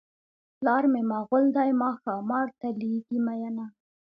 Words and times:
پلار 0.57 0.83
مې 0.91 1.01
مغل 1.11 1.45
دی 1.55 1.69
ما 1.79 1.89
ښامار 2.01 2.47
ته 2.59 2.67
لېږي 2.79 3.17
مینه. 3.25 3.65